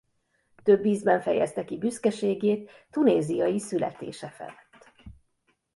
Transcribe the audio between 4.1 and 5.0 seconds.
felett.